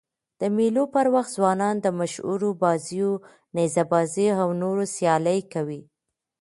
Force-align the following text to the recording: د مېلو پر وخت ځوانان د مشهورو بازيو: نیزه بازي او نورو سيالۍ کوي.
د 0.39 0.41
مېلو 0.57 0.83
پر 0.95 1.05
وخت 1.13 1.31
ځوانان 1.37 1.75
د 1.81 1.87
مشهورو 1.99 2.49
بازيو: 2.63 3.11
نیزه 3.55 3.83
بازي 3.91 4.27
او 4.41 4.49
نورو 4.61 4.83
سيالۍ 4.95 5.39
کوي. 5.53 5.81